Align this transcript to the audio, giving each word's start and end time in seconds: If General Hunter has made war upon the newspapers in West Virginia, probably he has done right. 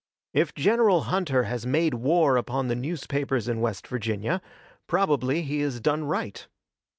If 0.33 0.55
General 0.55 1.01
Hunter 1.01 1.43
has 1.43 1.67
made 1.67 1.93
war 1.93 2.35
upon 2.35 2.69
the 2.69 2.75
newspapers 2.75 3.47
in 3.47 3.61
West 3.61 3.85
Virginia, 3.85 4.41
probably 4.87 5.43
he 5.43 5.59
has 5.59 5.79
done 5.79 6.05
right. 6.05 6.47